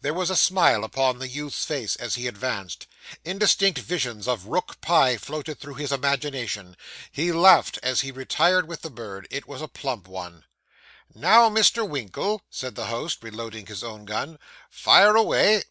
There 0.00 0.12
was 0.12 0.28
a 0.28 0.34
smile 0.34 0.82
upon 0.82 1.20
the 1.20 1.28
youth's 1.28 1.64
face 1.64 1.94
as 1.94 2.16
he 2.16 2.26
advanced. 2.26 2.88
Indistinct 3.24 3.78
visions 3.78 4.26
of 4.26 4.46
rook 4.46 4.80
pie 4.80 5.16
floated 5.18 5.60
through 5.60 5.74
his 5.74 5.92
imagination. 5.92 6.76
He 7.12 7.30
laughed 7.30 7.78
as 7.80 8.00
he 8.00 8.10
retired 8.10 8.66
with 8.66 8.82
the 8.82 8.90
bird 8.90 9.28
it 9.30 9.46
was 9.46 9.62
a 9.62 9.68
plump 9.68 10.08
one. 10.08 10.44
'Now, 11.14 11.48
Mr. 11.48 11.88
Winkle,' 11.88 12.42
said 12.50 12.74
the 12.74 12.86
host, 12.86 13.22
reloading 13.22 13.66
his 13.66 13.84
own 13.84 14.04
gun. 14.04 14.40
'Fire 14.68 15.14
away. 15.14 15.62